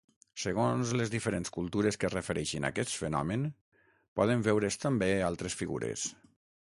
[0.43, 3.45] Segons les diferents cultures que refereixen aquest fenomen,
[4.21, 6.09] poden veure's també altres figures.